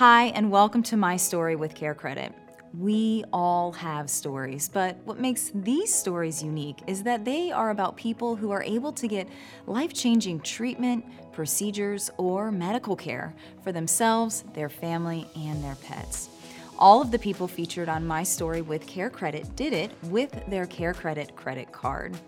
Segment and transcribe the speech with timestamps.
[0.00, 2.32] Hi, and welcome to My Story with Care Credit.
[2.72, 7.98] We all have stories, but what makes these stories unique is that they are about
[7.98, 9.28] people who are able to get
[9.66, 16.30] life changing treatment, procedures, or medical care for themselves, their family, and their pets.
[16.80, 20.64] All of the people featured on My Story with Care Credit did it with their
[20.64, 22.18] Care Credit credit card.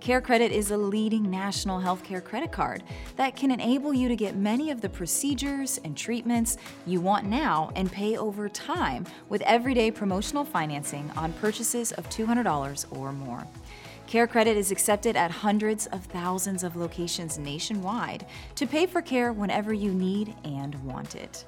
[0.00, 2.82] Care Credit is a leading national healthcare credit card
[3.16, 7.72] that can enable you to get many of the procedures and treatments you want now
[7.74, 13.46] and pay over time with everyday promotional financing on purchases of $200 or more.
[14.06, 19.32] Care Credit is accepted at hundreds of thousands of locations nationwide to pay for care
[19.32, 21.46] whenever you need and want it.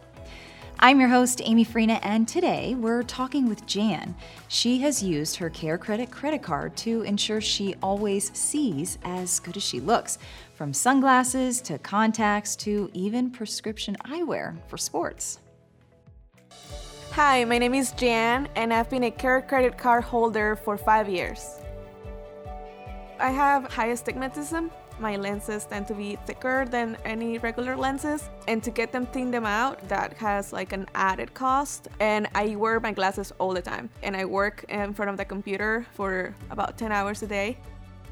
[0.80, 4.14] I'm your host, Amy Freena, and today we're talking with Jan.
[4.48, 9.56] She has used her Care Credit credit card to ensure she always sees as good
[9.56, 10.18] as she looks,
[10.54, 15.38] from sunglasses to contacts to even prescription eyewear for sports.
[17.12, 21.08] Hi, my name is Jan, and I've been a Care Credit card holder for five
[21.08, 21.60] years.
[23.18, 28.62] I have high astigmatism, my lenses tend to be thicker than any regular lenses and
[28.62, 32.80] to get them thin them out that has like an added cost and I wear
[32.80, 36.78] my glasses all the time and I work in front of the computer for about
[36.78, 37.58] 10 hours a day.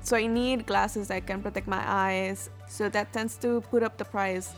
[0.03, 3.97] So I need glasses that can protect my eyes so that tends to put up
[3.97, 4.53] the price.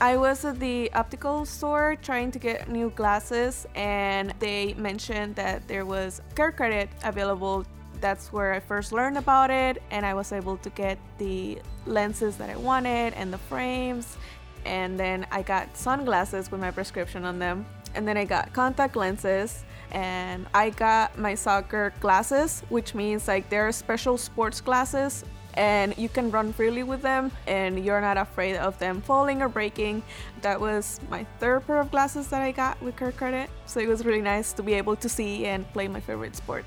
[0.00, 5.66] I was at the optical store trying to get new glasses and they mentioned that
[5.66, 7.66] there was care credit available
[8.00, 12.36] that's where I first learned about it and I was able to get the lenses
[12.36, 14.16] that I wanted and the frames
[14.64, 18.96] and then I got sunglasses with my prescription on them and then I got contact
[18.96, 25.96] lenses and I got my soccer glasses which means like they're special sports glasses and
[25.98, 30.02] you can run freely with them and you're not afraid of them falling or breaking.
[30.42, 33.50] That was my third pair of glasses that I got with Care Credit.
[33.66, 36.64] So it was really nice to be able to see and play my favorite sport.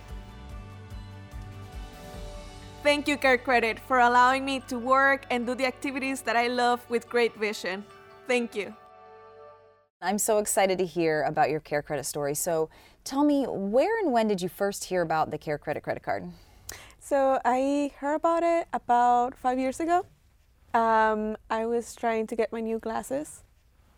[2.83, 6.47] Thank you, Care Credit, for allowing me to work and do the activities that I
[6.47, 7.85] love with great vision.
[8.27, 8.73] Thank you.
[10.01, 12.33] I'm so excited to hear about your Care Credit story.
[12.33, 12.71] So
[13.03, 16.31] tell me, where and when did you first hear about the Care Credit credit card?
[16.99, 20.07] So I heard about it about five years ago.
[20.73, 23.43] Um, I was trying to get my new glasses,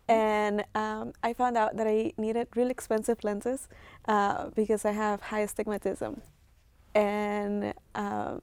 [0.08, 3.66] and um, I found out that I needed really expensive lenses
[4.08, 6.20] uh, because I have high astigmatism.
[6.94, 8.42] And um,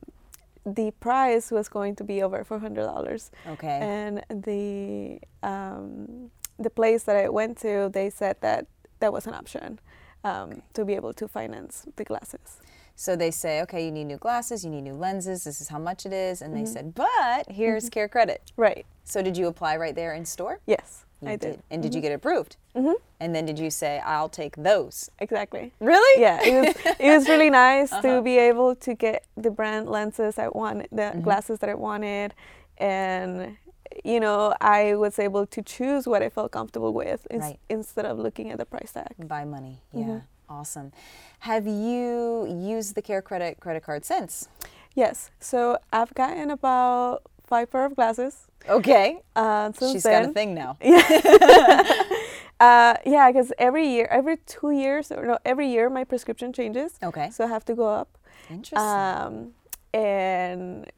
[0.66, 3.32] the price was going to be over four hundred dollars.
[3.48, 3.80] Okay.
[3.82, 8.68] And the um, the place that I went to, they said that
[9.00, 9.80] that was an option
[10.24, 10.62] um, okay.
[10.74, 12.60] to be able to finance the glasses.
[12.96, 15.46] So they say, okay, you need new glasses, you need new lenses.
[15.46, 16.66] This is how much it is, and mm-hmm.
[16.66, 17.94] they said, but here's mm-hmm.
[17.94, 18.52] Care Credit.
[18.58, 18.86] Right.
[19.04, 20.60] So did you apply right there in store?
[20.68, 21.06] Yes.
[21.22, 21.40] You I did.
[21.40, 21.64] did.
[21.70, 22.08] And did you mm-hmm.
[22.08, 22.58] get approved?
[22.76, 22.94] Mm-hmm.
[23.20, 25.09] And then did you say, I'll take those?
[25.20, 25.72] Exactly.
[25.80, 26.22] Really?
[26.22, 26.42] Yeah.
[26.44, 28.02] It was, it was really nice uh-huh.
[28.02, 31.22] to be able to get the brand lenses I wanted, the mm-hmm.
[31.22, 32.34] glasses that I wanted.
[32.78, 33.58] And,
[34.04, 37.60] you know, I was able to choose what I felt comfortable with right.
[37.70, 39.14] instead of looking at the price tag.
[39.20, 39.81] Buy money.
[39.94, 40.04] Yeah.
[40.04, 40.18] Mm-hmm.
[40.50, 40.92] Awesome.
[41.40, 44.50] Have you used the Care Credit credit card since?
[44.96, 45.31] Yes.
[45.40, 48.48] So I've gotten about five pair of glasses.
[48.70, 49.20] Okay.
[49.36, 50.78] Uh, She's then, got a thing now.
[50.82, 51.02] Yeah.
[52.60, 56.94] uh, yeah, because every year, every two years, or no, every year my prescription changes.
[57.02, 57.30] Okay.
[57.32, 58.18] So I have to go up.
[58.50, 58.78] Interesting.
[58.78, 59.54] Um,
[59.94, 60.92] and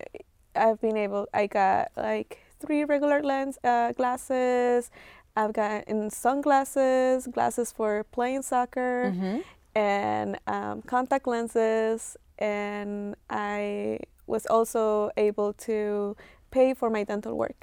[0.56, 1.28] I've been able.
[1.34, 4.92] I got like three regular lens uh, glasses.
[5.36, 9.40] I've got in sunglasses, glasses for playing soccer, mm-hmm.
[9.76, 12.18] and um, contact lenses.
[12.38, 16.16] And I was also able to
[16.54, 17.62] pay for my dental work.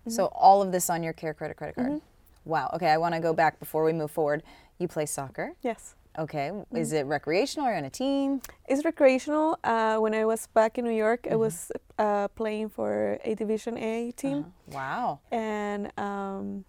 [0.00, 0.10] Mm-hmm.
[0.10, 1.88] So all of this on your Care Credit credit card.
[1.88, 2.50] Mm-hmm.
[2.52, 2.70] Wow.
[2.74, 4.42] Okay, I want to go back before we move forward.
[4.78, 5.52] You play soccer.
[5.62, 5.94] Yes.
[6.18, 6.50] Okay.
[6.52, 6.76] Mm-hmm.
[6.76, 8.40] Is it recreational or on a team?
[8.66, 9.58] It's recreational.
[9.62, 11.38] Uh, when I was back in New York, I mm-hmm.
[11.38, 14.38] was uh, playing for a Division A team.
[14.38, 14.78] Uh-huh.
[14.78, 15.20] Wow.
[15.30, 16.64] And um,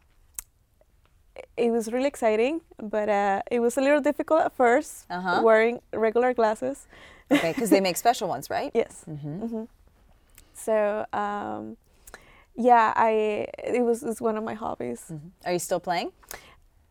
[1.58, 5.42] it was really exciting, but uh, it was a little difficult at 1st uh-huh.
[5.44, 6.88] wearing regular glasses.
[7.32, 8.72] Okay, because they make special ones, right?
[8.74, 9.06] Yes.
[9.10, 9.44] Mm-hmm.
[9.44, 9.64] Mm-hmm.
[10.64, 11.78] So um,
[12.56, 15.06] yeah, I it was, was one of my hobbies.
[15.12, 15.28] Mm-hmm.
[15.46, 16.12] Are you still playing?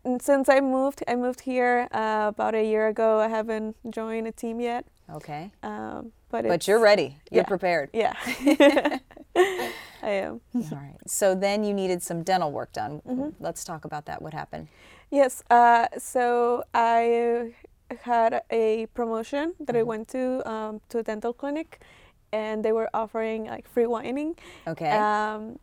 [0.05, 3.21] And since I moved, I moved here uh, about a year ago.
[3.21, 4.87] I haven't joined a team yet.
[5.13, 5.51] Okay.
[5.63, 7.17] Um, but but you're ready.
[7.31, 7.49] You're yeah.
[7.49, 7.91] prepared.
[7.93, 8.15] Yeah.
[10.03, 10.41] I am.
[10.55, 10.97] All right.
[11.07, 13.03] So then you needed some dental work done.
[13.07, 13.31] Mm-hmm.
[13.41, 14.23] Let's talk about that.
[14.23, 14.69] What happened?
[15.11, 15.43] Yes.
[15.51, 17.55] Uh, so I
[18.03, 19.77] had a promotion that mm-hmm.
[19.77, 21.81] I went to um, to a dental clinic,
[22.33, 24.37] and they were offering like free whitening.
[24.67, 24.91] Okay.
[24.91, 25.59] Um,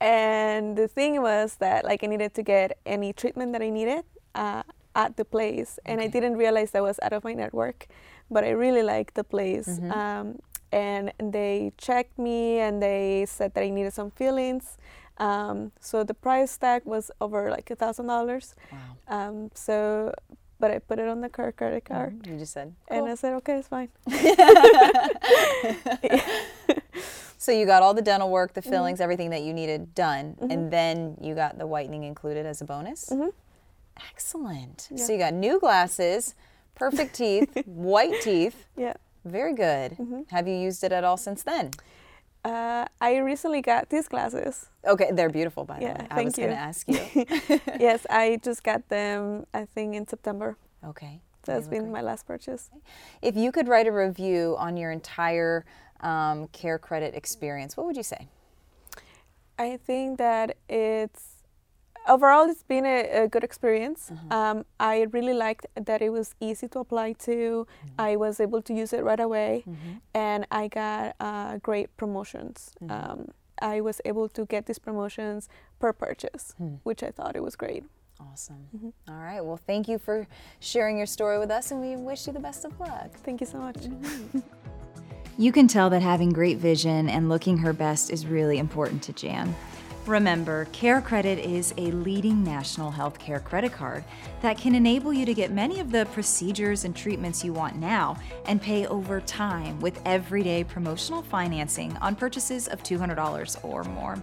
[0.00, 4.04] And the thing was that like I needed to get any treatment that I needed
[4.34, 4.62] uh,
[4.94, 7.86] at the place, and I didn't realize that was out of my network,
[8.30, 9.68] but I really liked the place.
[9.68, 9.92] Mm-hmm.
[9.92, 10.38] Um,
[10.72, 14.78] and they checked me and they said that I needed some fillings.
[15.18, 18.54] Um, so the price tag was over like a thousand dollars.
[18.72, 18.78] Wow.
[19.08, 20.14] Um, so,
[20.60, 22.74] but I put it on the Care Credit card, You just said.
[22.88, 23.88] and I said, okay, it's fine.
[27.38, 28.70] So you got all the dental work, the Mm-hmm.
[28.70, 32.66] fillings, everything that you needed done, and then you got the whitening included as a
[32.66, 33.08] bonus.
[33.08, 33.32] Mhm.
[34.10, 34.88] Excellent.
[34.90, 35.02] Yeah.
[35.06, 36.34] So you got new glasses,
[36.74, 38.66] perfect teeth, white teeth.
[38.76, 38.92] Yeah.
[39.24, 39.92] Very good.
[39.92, 40.20] Mm-hmm.
[40.28, 41.70] Have you used it at all since then?
[42.44, 44.70] Uh, I recently got these glasses.
[44.86, 46.06] Okay, they're beautiful by the Yeah, way.
[46.10, 47.00] I was going to ask you.
[47.78, 49.46] yes, I just got them.
[49.52, 50.56] I think in September.
[50.84, 51.20] okay.
[51.46, 52.68] So that's been my last purchase.
[53.22, 55.64] If you could write a review on your entire
[56.00, 58.28] um, care credit experience, what would you say?
[59.58, 61.29] I think that it's
[62.10, 64.12] overall it's been a, a good experience.
[64.30, 67.66] Um, I really liked that it was easy to apply to.
[67.98, 69.64] I was able to use it right away,
[70.14, 72.72] and I got uh, great promotions.
[72.88, 73.28] Um,
[73.62, 75.48] I was able to get these promotions
[75.78, 77.84] per purchase, which I thought it was great.
[78.20, 78.66] Awesome.
[78.76, 78.90] Mm-hmm.
[79.08, 79.42] All right.
[79.42, 80.26] Well, thank you for
[80.60, 83.10] sharing your story with us, and we wish you the best of luck.
[83.24, 83.78] Thank you so much.
[85.38, 89.14] You can tell that having great vision and looking her best is really important to
[89.14, 89.54] Jan.
[90.10, 94.02] Remember, Care Credit is a leading national healthcare credit card
[94.42, 98.16] that can enable you to get many of the procedures and treatments you want now
[98.46, 104.20] and pay over time with everyday promotional financing on purchases of $200 or more.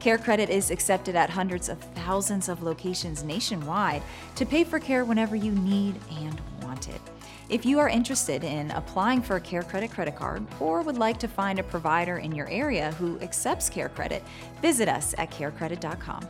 [0.00, 4.00] Care Credit is accepted at hundreds of thousands of locations nationwide
[4.36, 7.15] to pay for care whenever you need and want it.
[7.48, 11.16] If you are interested in applying for a Care Credit credit card or would like
[11.18, 14.20] to find a provider in your area who accepts Care Credit,
[14.60, 16.26] visit us at carecredit.com.